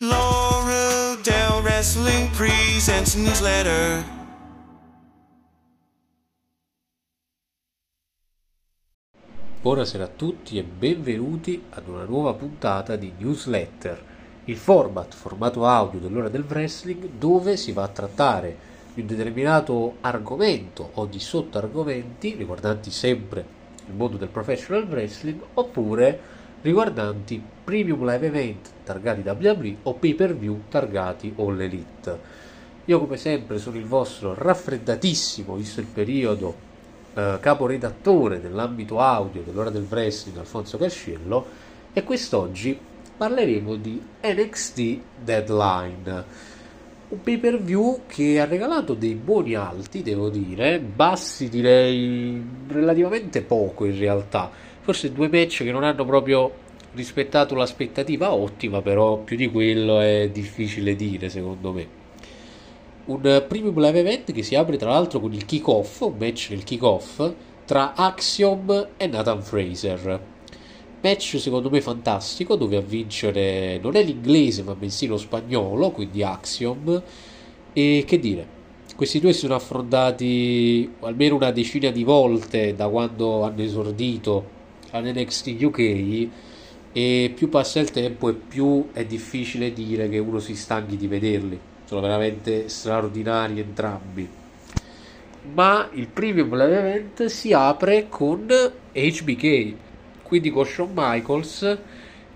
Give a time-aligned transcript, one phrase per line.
[0.00, 4.04] Laura Del Wrestling presents newsletter.
[9.62, 14.04] Buonasera a tutti e benvenuti ad una nuova puntata di newsletter,
[14.44, 18.54] il format, formato audio dell'ora del wrestling dove si va a trattare
[18.92, 23.46] di un determinato argomento o di sottoargomenti riguardanti sempre
[23.86, 26.36] il mondo del professional wrestling oppure
[26.66, 32.18] riguardanti premium live event targati WWE o pay per view targati All Elite.
[32.86, 36.54] Io come sempre sono il vostro raffreddatissimo, visto il periodo,
[37.14, 41.46] eh, caporedattore dell'ambito audio dell'ora del wrestling Alfonso Casciello
[41.92, 42.76] e quest'oggi
[43.16, 46.24] parleremo di NXT Deadline
[47.08, 53.42] un pay per view che ha regalato dei buoni alti devo dire bassi direi relativamente
[53.42, 54.50] poco in realtà
[54.86, 56.52] forse due match che non hanno proprio
[56.94, 61.88] rispettato l'aspettativa ottima però più di quello è difficile dire secondo me
[63.06, 66.62] un premium live event che si apre tra l'altro con il kick-off, un match nel
[66.62, 67.32] kick-off
[67.64, 70.20] tra Axiom e Nathan Fraser.
[71.02, 76.22] Match secondo me fantastico dove a vincere non è l'inglese ma bensì lo spagnolo, quindi
[76.22, 77.02] Axiom.
[77.72, 78.46] E che dire,
[78.96, 84.54] questi due sono affrontati almeno una decina di volte da quando hanno esordito
[84.96, 86.28] all'NXT UK
[86.92, 91.06] e più passa il tempo e più è difficile dire che uno si stanchi di
[91.06, 91.60] vederli.
[91.84, 94.28] Sono veramente straordinari entrambi.
[95.52, 98.46] Ma il premium live event si apre con
[98.92, 99.74] HBK,
[100.22, 101.78] quindi con Shawn Michaels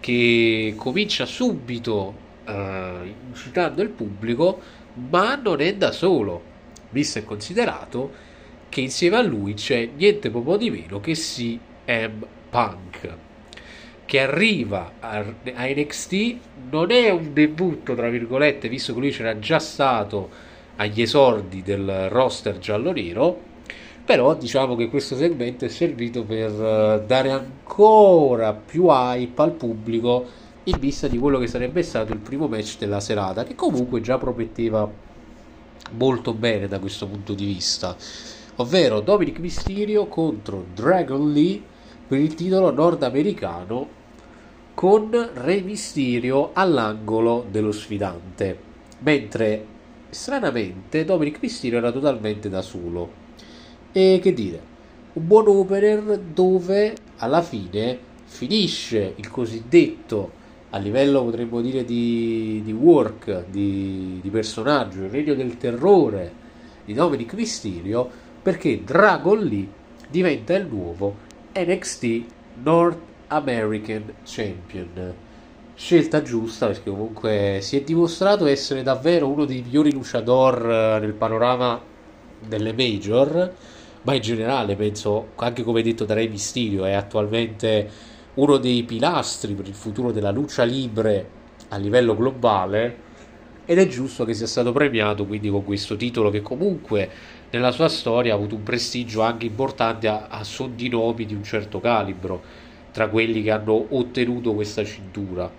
[0.00, 2.14] che comincia subito
[2.46, 2.52] uh,
[3.28, 4.60] incitando il pubblico,
[5.08, 6.42] ma non è da solo,
[6.90, 8.10] visto e considerato
[8.68, 13.26] che insieme a lui c'è niente poco di meno che CM Punk
[14.08, 16.36] che arriva a, NXT
[16.70, 20.30] non è un debutto, tra virgolette, visto che lui c'era già stato
[20.76, 23.38] agli esordi del roster giallo-nero,
[24.06, 30.24] però diciamo che questo segmento è servito per uh, dare ancora più hype al pubblico
[30.64, 34.16] in vista di quello che sarebbe stato il primo match della serata, che comunque già
[34.16, 34.90] prometteva
[35.90, 37.94] molto bene da questo punto di vista,
[38.56, 41.76] ovvero Dominic Mysterio contro Dragon Lee
[42.08, 43.96] per il titolo nordamericano
[44.72, 48.58] con Re Mysterio all'angolo dello sfidante,
[49.00, 49.66] mentre
[50.08, 53.26] stranamente Dominic Mysterio era totalmente da solo.
[53.92, 54.60] E che dire,
[55.12, 60.30] un buon opener dove alla fine finisce il cosiddetto
[60.70, 66.32] a livello potremmo dire di, di work, di, di personaggio, il regno del terrore
[66.86, 68.08] di Dominic Mysterio
[68.40, 69.68] perché Dragon Lee
[70.08, 72.24] diventa il nuovo NXT
[72.62, 72.98] North
[73.28, 75.14] American Champion.
[75.74, 81.12] Scelta giusta perché comunque si è dimostrato essere davvero uno dei migliori luchador eh, nel
[81.12, 81.80] panorama
[82.40, 83.54] delle major,
[84.02, 87.90] ma in generale penso, anche come detto da Rey Mysterio, è attualmente
[88.34, 91.36] uno dei pilastri per il futuro della lucha libre
[91.68, 93.06] a livello globale
[93.64, 97.10] ed è giusto che sia stato premiato quindi con questo titolo che comunque
[97.50, 100.42] nella sua storia ha avuto un prestigio anche importante a, a
[100.90, 102.42] nomi di un certo calibro
[102.92, 105.50] tra quelli che hanno ottenuto questa cintura.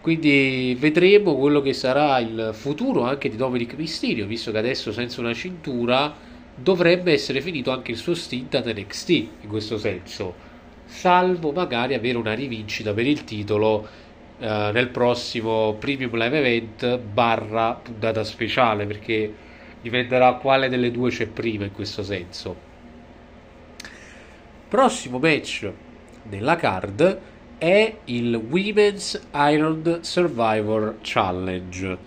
[0.00, 5.20] Quindi vedremo quello che sarà il futuro anche di Dominic Mysterio, visto che adesso senza
[5.20, 6.14] una cintura
[6.54, 10.34] dovrebbe essere finito anche il suo stint ad NXT in questo senso,
[10.84, 13.86] salvo magari avere una rivincita per il titolo
[14.38, 19.34] eh, nel prossimo Premium Live Event barra puntata speciale, perché
[19.80, 22.54] dipenderà quale delle due c'è prima in questo senso.
[24.68, 25.70] Prossimo match
[26.22, 27.20] della card
[27.58, 31.98] è il Women's Iron Survivor Challenge.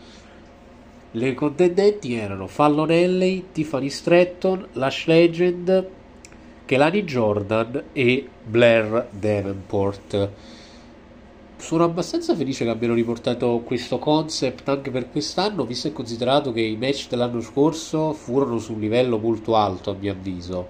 [1.12, 5.88] Le contendenti erano Fallon Alley, Tiffany Stratton, Lash Legend,
[6.66, 10.30] Kelani Jordan e Blair Davenport.
[11.60, 16.62] Sono abbastanza felice che abbiano riportato questo concept anche per quest'anno, visto e considerato che
[16.62, 20.68] i match dell'anno scorso furono su un livello molto alto, a mio avviso.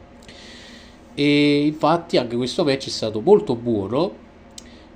[1.13, 4.13] E infatti anche questo match è stato molto buono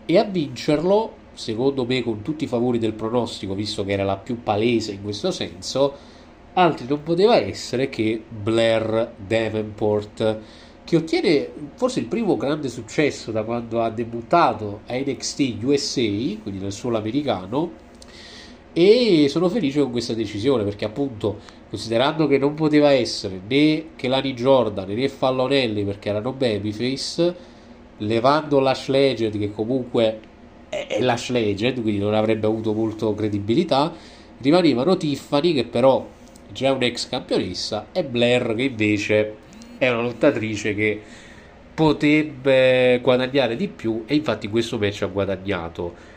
[0.05, 4.17] e a vincerlo secondo me con tutti i favori del pronostico visto che era la
[4.17, 5.93] più palese in questo senso
[6.53, 10.39] altri non poteva essere che Blair Davenport
[10.83, 16.59] che ottiene forse il primo grande successo da quando ha debuttato a NXT USA quindi
[16.59, 17.81] nel suolo americano
[18.73, 21.39] e sono felice con questa decisione perché appunto
[21.69, 27.35] considerando che non poteva essere né Kelani Jordan né Fallonelli perché erano babyface
[27.97, 30.19] levando Lash Legend che comunque
[30.73, 33.93] è Lash Legend, quindi non avrebbe avuto molto credibilità.
[34.39, 36.05] Rimanevano Tiffany, che però
[36.51, 39.35] già è un'ex campionessa, e Blair, che invece
[39.77, 41.01] è una lottatrice che
[41.73, 46.11] potrebbe guadagnare di più, e infatti questo match ha guadagnato.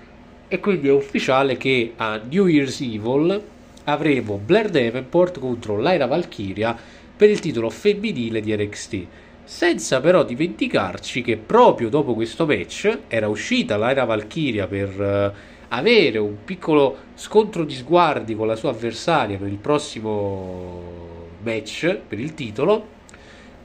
[0.49, 3.43] E quindi è ufficiale che a New Year's Evil
[3.85, 6.76] avremo Blair Davenport contro Lyra Valkyria
[7.17, 9.06] per il titolo femminile di NXT
[9.47, 15.38] senza però dimenticarci che proprio dopo questo match era uscita l'Aira Valkyria per uh,
[15.69, 22.19] avere un piccolo scontro di sguardi con la sua avversaria per il prossimo match, per
[22.19, 22.94] il titolo,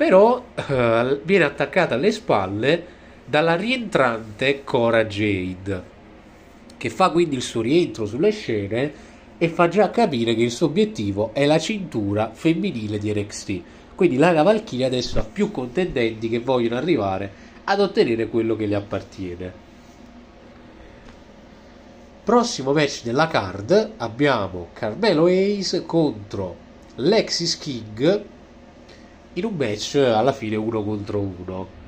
[0.01, 2.85] però uh, viene attaccata alle spalle
[3.23, 5.83] dalla rientrante Cora Jade,
[6.75, 8.93] che fa quindi il suo rientro sulle scene
[9.37, 13.61] e fa già capire che il suo obiettivo è la cintura femminile di NXT
[13.93, 17.31] quindi la Valkyria adesso ha più contendenti che vogliono arrivare
[17.65, 19.53] ad ottenere quello che gli appartiene.
[22.23, 26.55] Prossimo match della card abbiamo Carmelo Ace contro
[26.95, 28.39] Lexis King
[29.33, 31.79] in un match alla fine uno contro uno.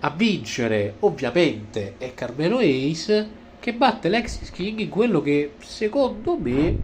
[0.00, 6.78] A vincere ovviamente è Carmelo Ace che batte Lexis King in quello che secondo me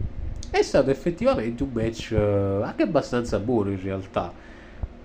[0.49, 4.33] è stato effettivamente un match uh, anche abbastanza buono in realtà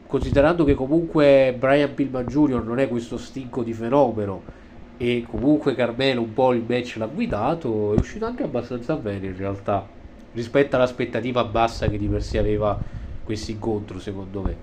[0.06, 2.64] considerando che comunque Brian Pillman Jr.
[2.64, 4.42] non è questo stinco di fenomeno
[4.96, 9.36] e comunque Carmelo un po' il match l'ha guidato è uscito anche abbastanza bene in
[9.36, 9.88] realtà
[10.32, 12.80] rispetto all'aspettativa bassa che di per sé aveva
[13.30, 14.56] questo incontro secondo me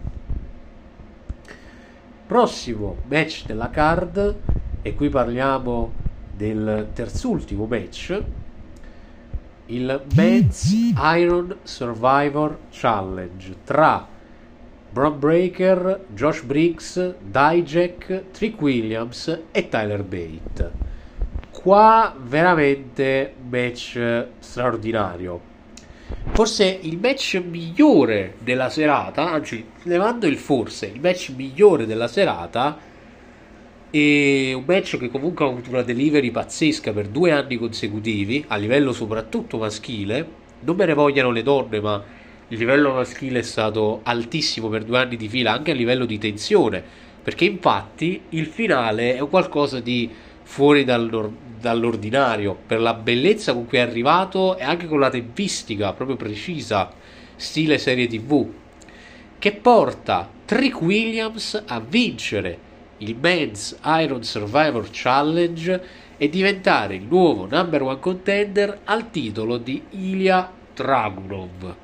[2.28, 4.36] prossimo match della card
[4.82, 5.94] e qui parliamo
[6.36, 8.24] del terzultimo match
[9.68, 10.70] il Men's
[11.16, 14.06] Iron Survivor Challenge tra
[14.90, 20.72] Bron Breaker, Josh Briggs, Dijak, Trick Williams e Tyler Bate.
[21.52, 24.00] Qua veramente match
[24.40, 25.47] straordinario.
[26.32, 32.78] Forse il match migliore della serata, anzi, levando il forse, il match migliore della serata
[33.90, 38.56] e un match che comunque ha avuto una delivery pazzesca per due anni consecutivi, a
[38.56, 40.46] livello soprattutto maschile.
[40.62, 42.04] Non me ne vogliano le donne, ma
[42.50, 46.18] il livello maschile è stato altissimo per due anni di fila, anche a livello di
[46.18, 46.84] tensione,
[47.22, 50.10] perché infatti il finale è qualcosa di
[50.44, 51.10] fuori dal,
[51.60, 56.92] dall'ordinario, per la bellezza con cui è arrivato e anche con la tempistica proprio precisa,
[57.36, 58.50] stile serie tv,
[59.40, 62.66] che porta Trick Williams a vincere
[63.00, 65.82] il Men's Iron Survivor Challenge
[66.18, 71.76] e diventare il nuovo number one contender al titolo di Ilya Dragunov.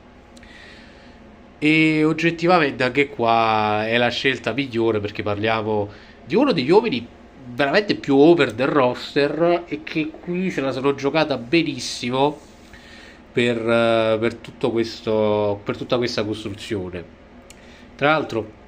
[1.60, 5.90] E oggettivamente anche qua è la scelta migliore perché parliamo
[6.26, 7.08] di uno degli uomini
[7.46, 12.40] veramente più over del roster e che qui se la sono giocata benissimo
[13.32, 13.58] per,
[14.20, 17.04] per, tutto questo, per tutta questa costruzione.
[17.96, 18.62] Tra l'altro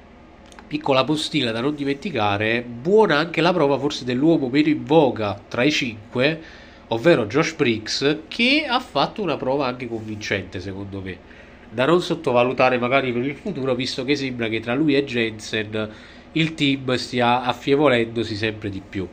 [0.66, 5.62] Piccola postilla da non dimenticare, buona anche la prova forse dell'uomo meno in voga tra
[5.62, 6.40] i cinque,
[6.88, 11.34] ovvero Josh Briggs, che ha fatto una prova anche convincente secondo me.
[11.70, 15.90] Da non sottovalutare magari per il futuro, visto che sembra che tra lui e Jensen
[16.36, 19.06] il team stia affievolendosi sempre di più.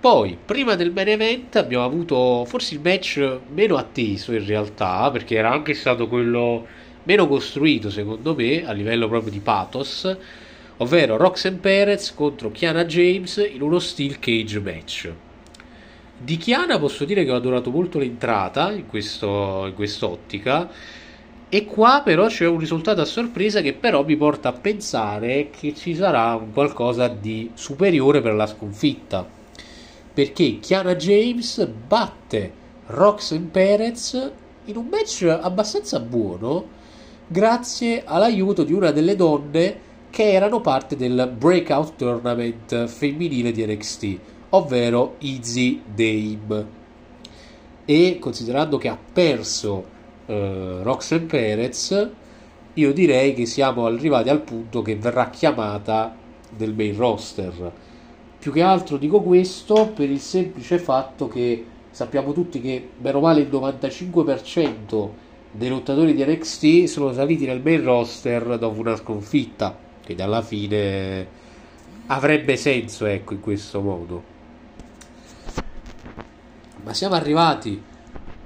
[0.00, 5.36] Poi, prima del main event, abbiamo avuto forse il match meno atteso in realtà, perché
[5.36, 6.66] era anche stato quello
[7.02, 10.16] meno costruito secondo me a livello proprio di pathos,
[10.78, 15.12] ovvero Roxanne Perez contro Kiana James in uno steel cage match.
[16.20, 20.70] Di Kiana posso dire che ho adorato molto l'entrata in, questo, in quest'ottica
[21.50, 25.74] e qua però c'è un risultato a sorpresa che però mi porta a pensare che
[25.74, 29.26] ci sarà qualcosa di superiore per la sconfitta.
[30.12, 32.52] Perché Kiana James batte
[32.86, 34.30] Roxanne Perez
[34.66, 36.76] in un match abbastanza buono
[37.26, 44.18] grazie all'aiuto di una delle donne che erano parte del Breakout Tournament femminile di NXT,
[44.50, 46.66] ovvero Easy Dame.
[47.86, 49.96] E considerando che ha perso
[50.28, 52.10] eh, Roxanne Perez,
[52.74, 56.14] io direi che siamo arrivati al punto che verrà chiamata
[56.50, 57.72] del main roster.
[58.38, 63.40] Più che altro dico questo per il semplice fatto che sappiamo tutti che, meno male,
[63.40, 65.08] il 95%
[65.50, 71.26] dei lottatori di NXT sono saliti nel main roster dopo una sconfitta che alla fine
[72.06, 74.22] avrebbe senso ecco in questo modo
[76.84, 77.82] ma siamo arrivati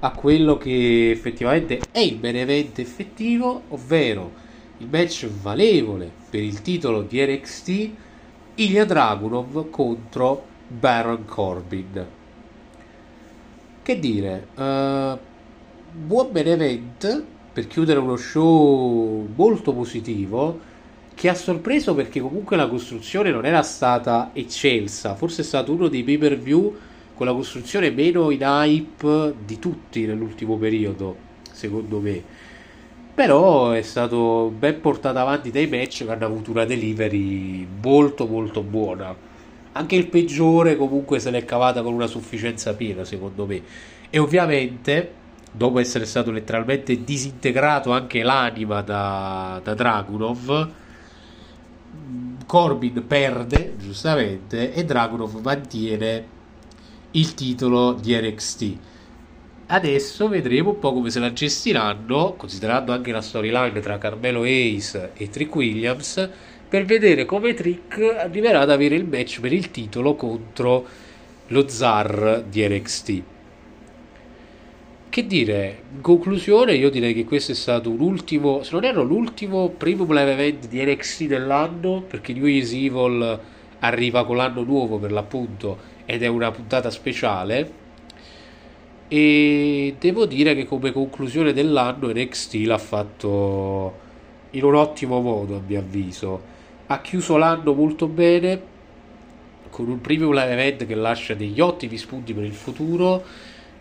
[0.05, 4.33] a quello che effettivamente è il benevento effettivo ovvero
[4.79, 7.91] il match valevole per il titolo di NXT
[8.57, 12.07] Ilya Dragunov contro Baron Corbin.
[13.83, 15.19] Che dire, uh,
[15.93, 20.71] buon main event per chiudere uno show molto positivo
[21.15, 25.89] che ha sorpreso perché comunque la costruzione non era stata eccelsa, forse è stato uno
[25.89, 26.75] dei pay per view
[27.15, 31.17] con la costruzione meno in hype di tutti nell'ultimo periodo,
[31.51, 32.23] secondo me.
[33.15, 38.63] Però è stato ben portato avanti dai match che hanno avuto una delivery molto molto
[38.63, 39.15] buona.
[39.73, 43.63] Anche il peggiore comunque se l'è cavata con una sufficienza piena, secondo me.
[44.09, 45.13] E ovviamente,
[45.51, 50.71] dopo essere stato letteralmente disintegrato anche l'anima da, da Dragunov,
[52.47, 56.41] Corbin perde giustamente e Dragunov mantiene
[57.13, 58.77] il titolo di NXT.
[59.67, 65.11] Adesso vedremo un po' come se la gestiranno, considerando anche la storyline tra Carmelo Hayes
[65.15, 66.29] e Trick Williams,
[66.69, 70.87] per vedere come Trick arriverà ad avere il match per il titolo contro
[71.49, 73.23] lo zar di NXT.
[75.11, 79.03] Che dire, in conclusione io direi che questo è stato un ultimo, se non erro
[79.03, 83.41] l'ultimo primo live event di NXT dell'anno, perché New Year's Evil
[83.81, 87.81] arriva con l'anno nuovo per l'appunto ed è una puntata speciale.
[89.09, 93.95] E devo dire che come conclusione dell'anno NXT l'ha fatto
[94.51, 96.43] in un ottimo modo a mio avviso.
[96.89, 98.61] Ha chiuso l'anno molto bene
[99.71, 103.25] con un primo live event che lascia degli ottimi spunti per il futuro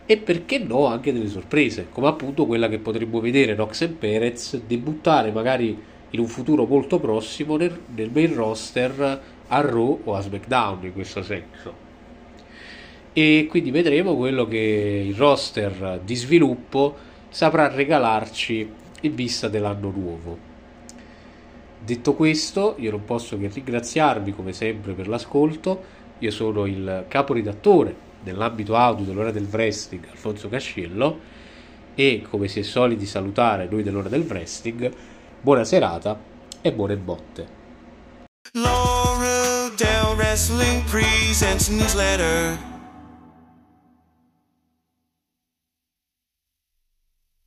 [0.06, 4.56] e perché no anche delle sorprese, come appunto quella che potremmo vedere Nox e Perez
[4.66, 5.78] debuttare magari
[6.12, 10.94] in un futuro molto prossimo nel, nel main roster a Raw o a SmackDown in
[10.94, 11.91] questo senso.
[13.14, 16.96] E quindi vedremo quello che il roster di sviluppo
[17.30, 20.38] saprà regalarci in vista dell'anno nuovo.
[21.84, 26.00] Detto questo, io non posso che ringraziarvi come sempre per l'ascolto.
[26.20, 31.20] Io sono il caporedattore nell'ambito audio dell'ora del wrestling Alfonso Cascello
[31.96, 34.92] e come si è soliti salutare noi dell'ora del wrestling
[35.42, 36.20] buona serata
[36.62, 37.60] e buone botte
[38.54, 42.81] Laura Del Wrestling presents newsletter